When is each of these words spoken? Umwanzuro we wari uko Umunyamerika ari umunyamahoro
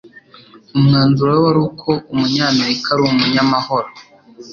Umwanzuro 0.77 1.29
we 1.33 1.39
wari 1.45 1.59
uko 1.67 1.89
Umunyamerika 2.13 2.87
ari 2.91 3.01
umunyamahoro 3.09 3.89